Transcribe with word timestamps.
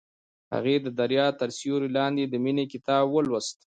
هغې 0.53 0.75
د 0.81 0.87
دریا 0.99 1.27
تر 1.39 1.49
سیوري 1.57 1.89
لاندې 1.97 2.23
د 2.27 2.35
مینې 2.43 2.65
کتاب 2.73 3.05
ولوست. 3.09 3.55